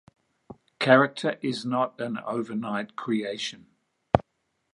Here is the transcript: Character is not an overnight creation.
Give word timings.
Character 0.79 1.37
is 1.43 1.63
not 1.63 2.01
an 2.01 2.17
overnight 2.25 2.95
creation. 2.95 3.67